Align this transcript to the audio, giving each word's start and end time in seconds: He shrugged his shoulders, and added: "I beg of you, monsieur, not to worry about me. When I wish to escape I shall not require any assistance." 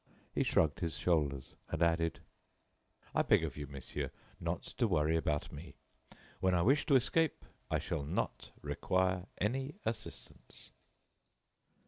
He 0.33 0.41
shrugged 0.41 0.79
his 0.79 0.95
shoulders, 0.97 1.53
and 1.69 1.83
added: 1.83 2.21
"I 3.13 3.21
beg 3.21 3.43
of 3.43 3.55
you, 3.55 3.67
monsieur, 3.67 4.09
not 4.39 4.63
to 4.63 4.87
worry 4.87 5.15
about 5.15 5.51
me. 5.51 5.75
When 6.39 6.55
I 6.55 6.63
wish 6.63 6.87
to 6.87 6.95
escape 6.95 7.45
I 7.69 7.77
shall 7.77 8.01
not 8.01 8.51
require 8.63 9.27
any 9.39 9.75
assistance." 9.85 10.71